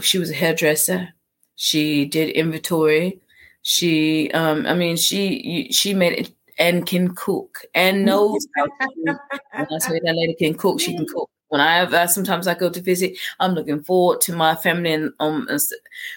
she 0.00 0.18
was 0.18 0.30
a 0.30 0.34
hairdresser. 0.34 1.08
She 1.56 2.06
did 2.06 2.30
inventory. 2.30 3.20
She, 3.62 4.30
um, 4.32 4.64
I 4.66 4.74
mean, 4.74 4.96
she 4.96 5.68
she 5.72 5.92
made 5.92 6.18
it 6.18 6.30
and 6.58 6.86
can 6.86 7.14
cook 7.14 7.64
and 7.74 8.04
knows 8.06 8.46
how 8.56 8.66
to. 8.66 8.72
cook. 9.06 9.20
When 9.54 9.66
I 9.70 9.78
say 9.78 10.00
that 10.04 10.14
lady 10.16 10.34
can 10.34 10.54
cook, 10.54 10.80
she 10.80 10.96
can 10.96 11.06
cook. 11.06 11.30
When 11.48 11.60
I 11.60 11.76
have, 11.76 11.92
uh, 11.92 12.06
sometimes 12.06 12.46
I 12.46 12.54
go 12.54 12.70
to 12.70 12.80
visit, 12.80 13.18
I'm 13.38 13.52
looking 13.52 13.82
forward 13.82 14.22
to 14.22 14.32
my 14.34 14.54
family 14.54 14.92
and 14.94 15.12
um, 15.20 15.46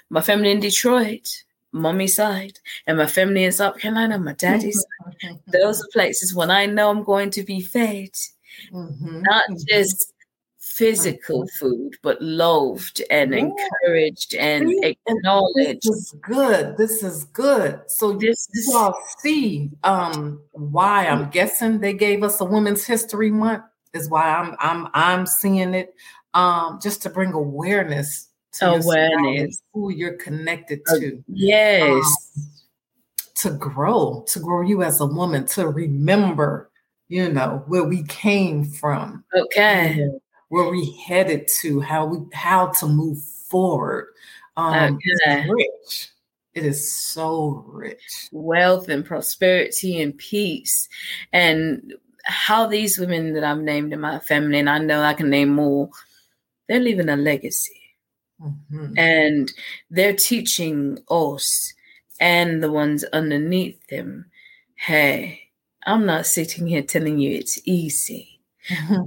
my 0.10 0.22
family 0.22 0.52
in 0.52 0.62
Detroit 0.62 1.44
mommy 1.76 2.08
side 2.08 2.60
and 2.88 2.98
my 2.98 3.06
family 3.06 3.44
in 3.44 3.52
South 3.52 3.78
Carolina, 3.78 4.18
my 4.18 4.34
daddy's 4.34 4.84
side. 5.04 5.40
Those 5.48 5.82
are 5.82 5.90
places 5.94 6.34
when 6.34 6.50
I 6.50 6.66
know 6.66 6.90
I'm 6.90 7.04
going 7.04 7.30
to 7.32 7.44
be 7.44 7.62
fed, 7.62 8.12
mm-hmm. 8.72 9.22
not 9.22 9.44
mm-hmm. 9.50 9.58
just 9.68 10.14
physical 10.58 11.44
mm-hmm. 11.44 11.58
food, 11.60 11.98
but 12.02 12.22
loved 12.22 13.02
and 13.12 13.32
yeah. 13.32 13.40
encouraged 13.40 14.34
and 14.36 14.72
acknowledged. 14.84 15.84
This 15.84 15.96
is 15.96 16.16
good. 16.22 16.78
This 16.78 17.04
is 17.04 17.26
good. 17.26 17.82
So 17.88 18.14
this 18.14 18.48
you 18.54 18.76
all 18.76 18.98
see 19.20 19.70
um, 19.84 20.42
why 20.54 21.08
I'm 21.08 21.30
guessing 21.30 21.80
they 21.80 21.94
gave 21.94 22.24
us 22.24 22.40
a 22.42 22.46
Women's 22.46 22.86
History 22.86 23.32
Month 23.32 23.64
is 23.94 24.10
why 24.10 24.30
I'm 24.30 24.56
I'm 24.60 24.88
I'm 24.94 25.26
seeing 25.26 25.74
it 25.74 25.94
um, 26.34 26.80
just 26.82 27.02
to 27.04 27.10
bring 27.10 27.34
awareness 27.34 28.30
awareness 28.62 29.62
who 29.74 29.90
you're 29.92 30.18
connected 30.18 30.82
uh, 30.90 31.00
to. 31.00 31.24
yes. 31.28 32.32
Um, 32.38 32.44
to 33.36 33.52
grow, 33.52 34.24
to 34.28 34.40
grow 34.40 34.62
you 34.62 34.82
as 34.82 35.02
a 35.02 35.06
woman, 35.06 35.46
to 35.46 35.68
remember, 35.68 36.72
you 37.10 37.32
know, 37.32 37.64
where 37.68 37.84
we 37.84 38.04
came 38.04 38.64
from. 38.64 39.24
Okay. 39.36 39.96
You 39.96 40.06
know, 40.06 40.22
where 40.50 40.70
we 40.70 40.92
headed 41.06 41.48
to, 41.60 41.82
how 41.82 42.06
we 42.06 42.20
how 42.34 42.68
to 42.68 42.88
move 42.88 43.22
forward. 43.22 44.08
Um 44.58 45.00
okay. 45.28 45.48
rich. 45.50 46.10
It 46.54 46.66
is 46.66 46.92
so 46.92 47.66
rich. 47.68 48.30
Wealth 48.32 48.88
and 48.88 49.06
prosperity 49.06 50.02
and 50.02 50.18
peace. 50.18 50.88
And 51.34 51.94
how 52.24 52.66
these 52.66 52.98
women 52.98 53.34
that 53.34 53.44
I've 53.44 53.60
named 53.60 53.92
in 53.92 54.00
my 54.00 54.20
family, 54.20 54.60
and 54.60 54.70
I 54.70 54.80
know 54.80 55.02
I 55.02 55.14
can 55.14 55.30
name 55.30 55.50
more, 55.50 55.90
they're 56.68 56.80
leaving 56.80 57.10
a 57.10 57.18
legacy. 57.18 57.82
Mm-hmm. 58.42 58.98
And 58.98 59.52
they're 59.90 60.16
teaching 60.16 61.00
us 61.10 61.74
and 62.20 62.62
the 62.62 62.72
ones 62.72 63.04
underneath 63.06 63.86
them 63.88 64.26
hey, 64.76 65.42
I'm 65.86 66.06
not 66.06 66.26
sitting 66.26 66.68
here 66.68 66.82
telling 66.82 67.20
you 67.20 67.36
it's 67.38 67.60
easy, 67.66 68.40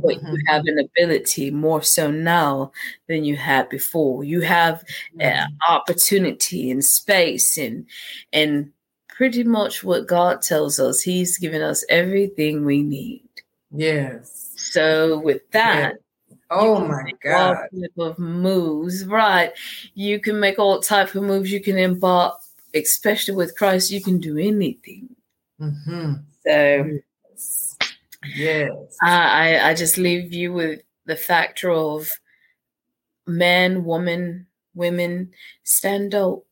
but 0.03 0.23
you 0.23 0.39
have 0.47 0.65
an 0.67 0.79
ability 0.79 1.51
more 1.51 1.83
so 1.83 2.11
now 2.11 2.73
than 3.09 3.25
you 3.25 3.37
had 3.37 3.69
before. 3.69 4.25
You 4.25 4.41
have 4.43 4.85
mm 5.19 5.47
opportunity 5.69 6.71
and 6.71 6.83
space 6.83 7.59
and 7.59 7.85
and 8.33 8.71
pretty 9.09 9.45
much 9.45 9.85
what 9.85 10.07
God 10.07 10.41
tells 10.41 10.79
us. 10.81 11.03
He's 11.03 11.37
given 11.37 11.61
us 11.61 11.85
everything 11.89 12.65
we 12.65 12.83
need. 12.83 13.29
Yes. 13.71 14.55
So 14.57 15.19
with 15.19 15.43
that, 15.51 15.97
Oh 16.51 16.87
my 16.87 17.13
god! 17.23 17.57
All 17.57 17.81
type 17.81 17.99
of 17.99 18.19
moves, 18.19 19.05
right? 19.07 19.53
You 19.95 20.19
can 20.21 20.41
make 20.41 20.59
all 20.59 20.81
type 20.81 21.15
of 21.15 21.23
moves. 21.23 21.53
You 21.53 21.61
can 21.61 21.79
embark, 21.79 22.39
especially 22.75 23.35
with 23.35 23.57
Christ. 23.57 23.91
You 23.91 24.03
can 24.03 24.19
do 24.19 24.39
anything. 24.39 25.15
Mm-hmm. 25.61 26.13
So, 26.47 27.01
yes, 27.35 27.77
yes. 28.35 28.97
I 29.03 29.61
I 29.71 29.75
just 29.75 29.99
leave 29.99 30.33
you 30.33 30.53
with 30.53 30.81
the 31.05 31.17
factor 31.17 31.71
of 31.71 32.11
man, 33.27 33.85
woman, 33.85 34.47
women 34.75 35.31
stand 35.65 36.15
up 36.15 36.45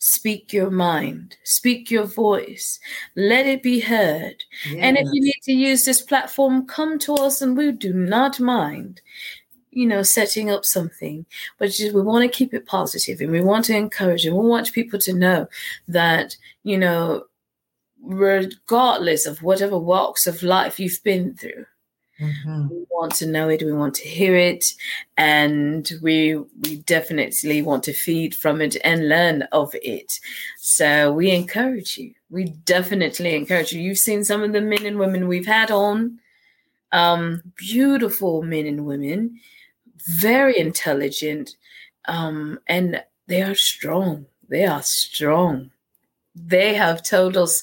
Speak 0.00 0.52
your 0.52 0.70
mind, 0.70 1.36
speak 1.42 1.90
your 1.90 2.04
voice, 2.04 2.78
let 3.16 3.46
it 3.46 3.64
be 3.64 3.80
heard. 3.80 4.44
Yes. 4.70 4.76
And 4.78 4.96
if 4.96 5.08
you 5.12 5.20
need 5.20 5.40
to 5.42 5.52
use 5.52 5.84
this 5.84 6.00
platform, 6.00 6.66
come 6.66 7.00
to 7.00 7.14
us 7.14 7.42
and 7.42 7.56
we 7.56 7.72
do 7.72 7.92
not 7.92 8.38
mind, 8.38 9.00
you 9.72 9.86
know, 9.86 10.04
setting 10.04 10.50
up 10.50 10.64
something. 10.64 11.26
But 11.58 11.72
just, 11.72 11.94
we 11.94 12.02
want 12.02 12.22
to 12.22 12.36
keep 12.36 12.54
it 12.54 12.64
positive 12.64 13.20
and 13.20 13.32
we 13.32 13.40
want 13.40 13.64
to 13.66 13.76
encourage 13.76 14.24
and 14.24 14.36
we 14.36 14.46
want 14.46 14.72
people 14.72 15.00
to 15.00 15.12
know 15.12 15.48
that, 15.88 16.36
you 16.62 16.78
know, 16.78 17.24
regardless 18.00 19.26
of 19.26 19.42
whatever 19.42 19.76
walks 19.76 20.28
of 20.28 20.44
life 20.44 20.78
you've 20.78 21.02
been 21.02 21.34
through, 21.34 21.66
Mm-hmm. 22.20 22.68
We 22.68 22.84
want 22.90 23.14
to 23.16 23.26
know 23.26 23.48
it, 23.48 23.62
we 23.62 23.72
want 23.72 23.94
to 23.94 24.08
hear 24.08 24.36
it, 24.36 24.74
and 25.16 25.90
we 26.02 26.36
we 26.36 26.76
definitely 26.78 27.62
want 27.62 27.84
to 27.84 27.92
feed 27.92 28.34
from 28.34 28.60
it 28.60 28.76
and 28.82 29.08
learn 29.08 29.42
of 29.52 29.74
it. 29.82 30.18
So 30.56 31.12
we 31.12 31.30
encourage 31.30 31.96
you. 31.96 32.14
We 32.30 32.46
definitely 32.64 33.36
encourage 33.36 33.72
you. 33.72 33.80
You've 33.80 33.98
seen 33.98 34.24
some 34.24 34.42
of 34.42 34.52
the 34.52 34.60
men 34.60 34.84
and 34.84 34.98
women 34.98 35.28
we've 35.28 35.46
had 35.46 35.70
on. 35.70 36.18
Um, 36.90 37.42
beautiful 37.54 38.42
men 38.42 38.66
and 38.66 38.86
women, 38.86 39.38
very 40.06 40.58
intelligent, 40.58 41.54
um, 42.06 42.58
and 42.66 43.04
they 43.26 43.42
are 43.42 43.54
strong. 43.54 44.26
They 44.48 44.64
are 44.64 44.82
strong. 44.82 45.70
They 46.34 46.74
have 46.74 47.02
told 47.02 47.36
us 47.36 47.62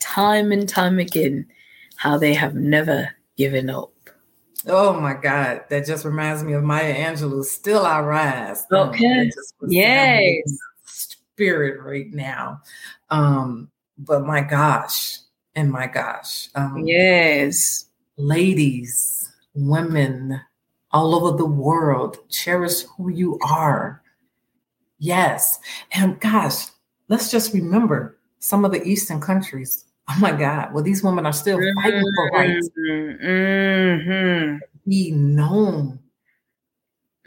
time 0.00 0.50
and 0.50 0.68
time 0.68 0.98
again 0.98 1.46
how 1.96 2.18
they 2.18 2.34
have 2.34 2.54
never 2.54 3.10
given 3.36 3.70
up. 3.70 3.92
Oh 4.66 4.98
my 4.98 5.14
God, 5.14 5.64
that 5.68 5.86
just 5.86 6.04
reminds 6.04 6.42
me 6.42 6.54
of 6.54 6.64
Maya 6.64 6.94
Angelou. 6.94 7.44
Still 7.44 7.84
I 7.84 8.00
rise. 8.00 8.64
Okay. 8.72 9.30
Um, 9.30 9.68
yes. 9.68 10.58
Spirit 10.84 11.82
right 11.82 12.10
now. 12.12 12.62
Um, 13.10 13.70
but 13.98 14.24
my 14.24 14.40
gosh, 14.40 15.18
and 15.54 15.70
my 15.70 15.86
gosh. 15.86 16.48
Um, 16.54 16.84
yes. 16.86 17.86
Ladies, 18.16 19.32
women 19.54 20.40
all 20.92 21.14
over 21.14 21.36
the 21.36 21.44
world, 21.44 22.18
cherish 22.30 22.82
who 22.96 23.10
you 23.10 23.38
are. 23.42 24.02
Yes. 24.98 25.58
And 25.92 26.18
gosh, 26.20 26.68
let's 27.08 27.30
just 27.30 27.52
remember 27.52 28.18
some 28.38 28.64
of 28.64 28.72
the 28.72 28.82
Eastern 28.84 29.20
countries. 29.20 29.84
Oh 30.08 30.18
my 30.20 30.32
God. 30.32 30.72
Well, 30.74 30.84
these 30.84 31.02
women 31.02 31.26
are 31.26 31.32
still 31.32 31.58
fighting 31.76 32.04
for 32.14 32.30
rights. 32.30 32.68
Mm-hmm. 32.78 34.58
Be 34.88 35.10
known. 35.12 35.98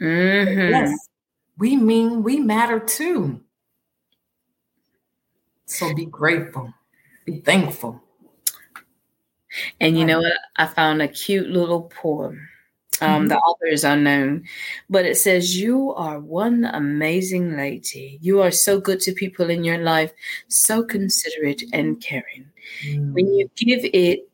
Mm-hmm. 0.00 0.70
Yes. 0.70 1.08
We 1.58 1.76
mean 1.76 2.22
we 2.22 2.38
matter 2.38 2.78
too. 2.78 3.40
So 5.66 5.92
be 5.92 6.06
grateful, 6.06 6.72
be 7.26 7.40
thankful. 7.40 8.00
And 9.80 9.98
you 9.98 10.04
know 10.06 10.20
what? 10.20 10.32
I 10.56 10.66
found 10.66 11.02
a 11.02 11.08
cute 11.08 11.48
little 11.48 11.82
poem. 11.82 12.48
Um, 13.00 13.08
mm-hmm. 13.08 13.28
The 13.28 13.38
author 13.38 13.66
is 13.66 13.84
unknown, 13.84 14.44
but 14.90 15.04
it 15.04 15.16
says, 15.16 15.58
You 15.58 15.94
are 15.94 16.18
one 16.20 16.64
amazing 16.64 17.56
lady. 17.56 18.18
You 18.20 18.42
are 18.42 18.50
so 18.50 18.80
good 18.80 19.00
to 19.00 19.12
people 19.12 19.50
in 19.50 19.64
your 19.64 19.78
life, 19.78 20.12
so 20.48 20.82
considerate 20.82 21.62
and 21.72 22.00
caring. 22.00 22.46
Mm-hmm. 22.86 23.12
When 23.12 23.34
you 23.34 23.50
give 23.56 23.84
it, 23.84 24.28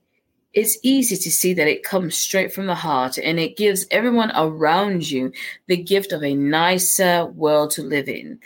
it's 0.52 0.78
easy 0.82 1.16
to 1.16 1.30
see 1.30 1.52
that 1.54 1.66
it 1.66 1.82
comes 1.82 2.16
straight 2.16 2.52
from 2.52 2.66
the 2.66 2.74
heart 2.74 3.18
and 3.18 3.40
it 3.40 3.56
gives 3.56 3.86
everyone 3.90 4.30
around 4.36 5.10
you 5.10 5.32
the 5.66 5.76
gift 5.76 6.12
of 6.12 6.22
a 6.22 6.34
nicer 6.34 7.26
world 7.26 7.70
to 7.72 7.82
live 7.82 8.08
in. 8.08 8.38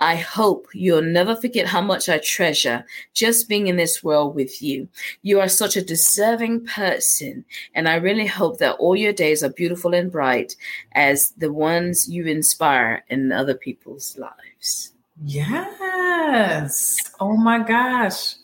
I 0.00 0.16
hope 0.16 0.66
you'll 0.72 1.02
never 1.02 1.36
forget 1.36 1.66
how 1.66 1.82
much 1.82 2.08
I 2.08 2.18
treasure 2.18 2.86
just 3.12 3.48
being 3.48 3.66
in 3.66 3.76
this 3.76 4.02
world 4.02 4.34
with 4.34 4.62
you. 4.62 4.88
You 5.20 5.40
are 5.40 5.48
such 5.48 5.76
a 5.76 5.84
deserving 5.84 6.64
person, 6.64 7.44
and 7.74 7.86
I 7.86 7.96
really 7.96 8.26
hope 8.26 8.58
that 8.58 8.76
all 8.76 8.96
your 8.96 9.12
days 9.12 9.44
are 9.44 9.50
beautiful 9.50 9.94
and 9.94 10.10
bright 10.10 10.56
as 10.92 11.32
the 11.32 11.52
ones 11.52 12.08
you 12.08 12.24
inspire 12.24 13.04
in 13.08 13.30
other 13.30 13.54
people's 13.54 14.16
lives. 14.16 14.92
Yes. 15.22 16.96
Oh 17.20 17.36
my 17.36 17.58
gosh. 17.58 18.36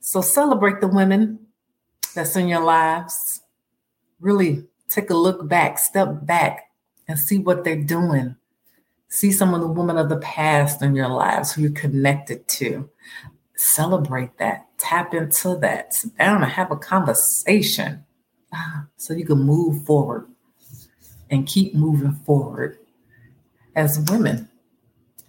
So 0.00 0.20
celebrate 0.20 0.82
the 0.82 0.88
women 0.88 1.38
that's 2.14 2.36
in 2.36 2.46
your 2.48 2.62
lives. 2.62 3.40
Really 4.20 4.66
take 4.88 5.08
a 5.08 5.16
look 5.16 5.48
back, 5.48 5.78
step 5.78 6.26
back, 6.26 6.70
and 7.08 7.18
see 7.18 7.38
what 7.38 7.64
they're 7.64 7.82
doing 7.82 8.36
See 9.10 9.32
some 9.32 9.54
of 9.54 9.60
the 9.60 9.66
women 9.66 9.98
of 9.98 10.08
the 10.08 10.18
past 10.18 10.82
in 10.82 10.94
your 10.94 11.08
lives 11.08 11.52
who 11.52 11.62
you're 11.62 11.72
connected 11.72 12.46
to. 12.48 12.88
Celebrate 13.56 14.38
that. 14.38 14.66
Tap 14.78 15.12
into 15.14 15.56
that. 15.56 15.92
Sit 15.92 16.16
down 16.16 16.42
and 16.42 16.50
have 16.50 16.70
a 16.70 16.76
conversation 16.76 18.04
so 18.96 19.12
you 19.12 19.26
can 19.26 19.40
move 19.40 19.84
forward 19.84 20.28
and 21.28 21.46
keep 21.46 21.74
moving 21.74 22.12
forward 22.24 22.78
as 23.74 23.98
women. 24.10 24.48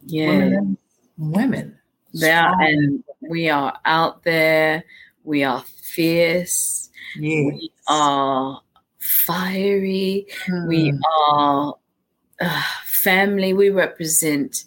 Yeah. 0.05 0.29
Women. 0.29 0.77
women. 1.17 1.77
Yeah, 2.13 2.53
and 2.59 3.03
we 3.21 3.49
are 3.49 3.77
out 3.85 4.23
there. 4.23 4.83
We 5.23 5.43
are 5.43 5.63
fierce. 5.81 6.89
Yes. 7.17 7.45
We 7.45 7.71
are 7.87 8.61
fiery. 8.97 10.27
Hmm. 10.45 10.67
We 10.67 10.93
are 11.29 11.75
uh, 12.39 12.63
family, 13.03 13.53
we 13.53 13.69
represent 13.69 14.65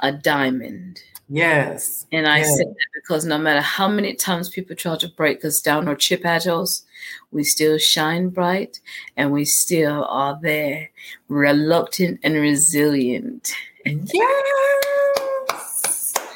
a 0.00 0.12
diamond. 0.12 1.00
Yes. 1.28 2.06
And 2.12 2.26
I 2.28 2.38
yes. 2.38 2.56
say 2.56 2.64
that 2.64 2.86
because 2.94 3.24
no 3.24 3.38
matter 3.38 3.60
how 3.60 3.88
many 3.88 4.14
times 4.14 4.48
people 4.50 4.76
try 4.76 4.96
to 4.96 5.08
break 5.08 5.44
us 5.44 5.60
down 5.60 5.88
or 5.88 5.96
chip 5.96 6.26
at 6.26 6.46
us, 6.46 6.84
we 7.32 7.44
still 7.44 7.78
shine 7.78 8.28
bright 8.28 8.80
and 9.16 9.32
we 9.32 9.44
still 9.44 10.04
are 10.04 10.38
there, 10.42 10.90
reluctant 11.28 12.20
and 12.22 12.34
resilient. 12.34 13.54
Yes. 13.86 14.94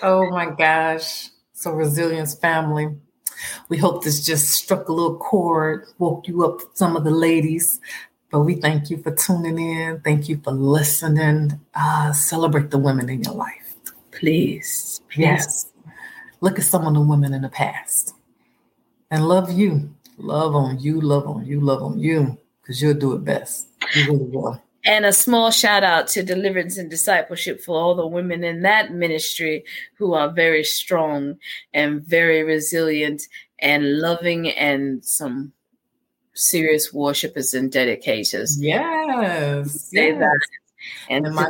Oh 0.03 0.31
my 0.31 0.51
gosh. 0.51 1.29
So, 1.53 1.73
resilience 1.73 2.35
family. 2.35 2.89
We 3.69 3.79
hope 3.79 4.05
this 4.05 4.25
just 4.25 4.49
struck 4.49 4.89
a 4.89 4.93
little 4.93 5.17
chord, 5.17 5.87
woke 5.99 6.29
you 6.29 6.45
up, 6.45 6.61
some 6.75 6.97
of 6.97 7.05
the 7.05 7.11
ladies. 7.11 7.81
But 8.31 8.41
we 8.41 8.57
thank 8.57 8.91
you 8.91 8.99
for 8.99 9.15
tuning 9.15 9.59
in. 9.59 10.01
Thank 10.01 10.29
you 10.29 10.41
for 10.45 10.53
listening. 10.53 11.61
Uh, 11.75 12.13
celebrate 12.13 12.71
the 12.71 12.79
women 12.79 13.09
in 13.09 13.23
your 13.23 13.35
life. 13.35 13.75
Please, 14.11 15.01
please. 15.09 15.19
Yes. 15.19 15.73
Look 16.41 16.59
at 16.59 16.65
some 16.65 16.87
of 16.87 16.95
the 16.95 17.01
women 17.01 17.33
in 17.33 17.43
the 17.43 17.49
past 17.49 18.15
and 19.11 19.27
love 19.27 19.51
you. 19.53 19.95
Love 20.19 20.57
on 20.57 20.81
you, 20.81 21.01
love 21.01 21.29
on 21.29 21.47
you, 21.47 21.61
love 21.61 21.81
on 21.81 21.99
you, 21.99 22.37
because 22.61 22.83
you'll 22.83 22.95
do 22.95 23.13
it 23.13 23.25
best. 23.25 23.69
You 23.95 24.05
really 24.07 24.25
will. 24.25 24.63
And 24.85 25.07
a 25.07 25.13
small 25.13 25.51
shout 25.51 25.85
out 25.85 26.09
to 26.09 26.23
Deliverance 26.25 26.77
and 26.77 26.91
Discipleship 26.91 27.61
for 27.61 27.81
all 27.81 27.95
the 27.95 28.07
women 28.07 28.43
in 28.43 28.63
that 28.63 28.93
ministry 28.93 29.65
who 29.97 30.15
are 30.15 30.31
very 30.31 30.65
strong 30.65 31.37
and 31.73 32.03
very 32.03 32.43
resilient 32.43 33.23
and 33.61 33.99
loving 33.99 34.51
and 34.51 35.05
some 35.05 35.53
serious 36.39 36.93
worshippers 36.93 37.55
and 37.55 37.71
dedicators. 37.71 38.57
Yes. 38.59 39.73
Say 39.91 40.09
yes. 40.09 40.19
that. 40.19 40.39
And, 41.11 41.27
and 41.27 41.35
my. 41.35 41.49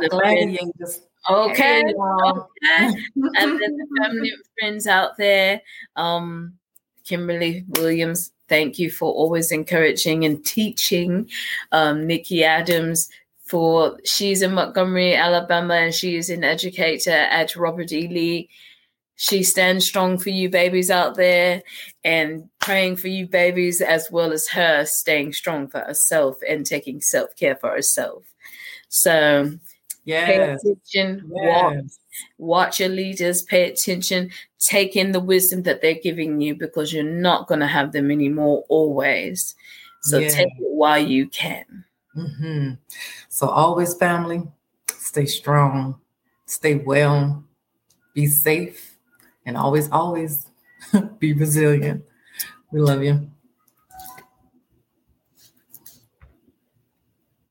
Just, 0.79 1.03
okay. 1.29 1.83
okay. 1.83 1.93
and 3.15 3.59
then 3.59 3.77
the 3.77 3.87
family 4.01 4.29
and 4.29 4.43
friends 4.59 4.87
out 4.87 5.17
there, 5.17 5.61
um, 5.95 6.53
Kimberly 7.05 7.65
Williams, 7.69 8.31
thank 8.47 8.79
you 8.79 8.89
for 8.89 9.11
always 9.11 9.51
encouraging 9.51 10.25
and 10.25 10.43
teaching. 10.43 11.29
Um, 11.71 12.07
Nikki 12.07 12.43
Adams, 12.43 13.09
for 13.45 13.99
she's 14.03 14.41
in 14.41 14.53
Montgomery, 14.53 15.15
Alabama, 15.15 15.75
and 15.75 15.93
she 15.93 16.17
is 16.17 16.29
an 16.29 16.43
educator 16.43 17.11
at 17.11 17.55
Robert 17.55 17.91
E. 17.91 18.07
Lee 18.07 18.49
she 19.21 19.43
stands 19.43 19.85
strong 19.85 20.17
for 20.17 20.29
you 20.29 20.49
babies 20.49 20.89
out 20.89 21.15
there 21.15 21.61
and 22.05 22.47
praying 22.59 22.95
for 22.95 23.09
you 23.09 23.27
babies 23.27 23.81
as 23.81 24.09
well 24.09 24.31
as 24.31 24.47
her 24.47 24.85
staying 24.85 25.33
strong 25.33 25.67
for 25.67 25.81
herself 25.81 26.37
and 26.47 26.65
taking 26.65 27.01
self-care 27.01 27.57
for 27.57 27.69
herself. 27.69 28.23
So 28.87 29.51
yeah. 30.05 30.25
pay 30.25 30.37
attention, 30.37 31.23
watch, 31.25 31.83
watch 32.37 32.79
your 32.79 32.87
leaders, 32.87 33.43
pay 33.43 33.69
attention, 33.69 34.31
take 34.57 34.95
in 34.95 35.11
the 35.11 35.19
wisdom 35.19 35.63
that 35.63 35.81
they're 35.81 35.99
giving 36.01 36.39
you 36.39 36.55
because 36.55 36.93
you're 36.93 37.03
not 37.03 37.47
going 37.47 37.59
to 37.59 37.67
have 37.67 37.91
them 37.91 38.11
anymore 38.11 38.63
always. 38.69 39.53
So 40.01 40.19
yeah. 40.19 40.29
take 40.29 40.47
it 40.47 40.71
while 40.71 40.97
you 40.97 41.27
can. 41.27 41.83
Mm-hmm. 42.15 42.75
So 43.27 43.49
always 43.49 43.95
family, 43.95 44.43
stay 44.87 45.25
strong, 45.25 45.99
stay 46.45 46.75
well, 46.75 47.43
be 48.13 48.25
safe 48.27 48.88
and 49.49 49.57
always, 49.57 49.91
always 49.91 50.47
be 51.19 51.33
resilient. 51.33 52.05
We 52.71 52.79
love 52.79 53.03
you. 53.03 53.29